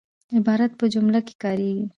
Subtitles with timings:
[0.37, 1.85] عبارت په جمله کښي کاریږي.